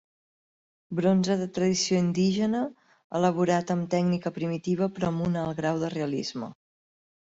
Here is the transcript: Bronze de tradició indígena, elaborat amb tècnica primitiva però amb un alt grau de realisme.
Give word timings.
Bronze 0.99 1.35
de 1.41 1.47
tradició 1.57 1.99
indígena, 2.05 2.63
elaborat 3.21 3.77
amb 3.77 3.89
tècnica 3.95 4.35
primitiva 4.41 4.93
però 4.99 5.15
amb 5.15 5.31
un 5.31 5.41
alt 5.47 5.65
grau 5.65 5.87
de 5.89 5.97
realisme. 6.01 6.57